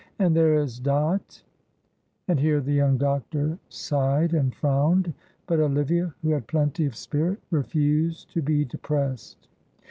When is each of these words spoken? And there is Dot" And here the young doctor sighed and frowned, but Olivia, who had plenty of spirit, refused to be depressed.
And 0.17 0.35
there 0.35 0.55
is 0.55 0.79
Dot" 0.79 1.43
And 2.27 2.39
here 2.39 2.59
the 2.59 2.73
young 2.73 2.97
doctor 2.97 3.59
sighed 3.69 4.33
and 4.33 4.51
frowned, 4.55 5.13
but 5.45 5.59
Olivia, 5.59 6.11
who 6.23 6.31
had 6.31 6.47
plenty 6.47 6.87
of 6.87 6.95
spirit, 6.95 7.39
refused 7.51 8.33
to 8.33 8.41
be 8.41 8.65
depressed. 8.65 9.47